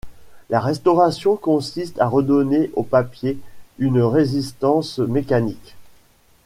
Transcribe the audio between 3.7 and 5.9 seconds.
une résistance mécanique.